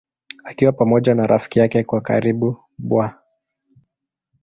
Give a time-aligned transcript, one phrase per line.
[0.43, 3.05] Akiwa pamoja na rafiki yake wa karibu Bw.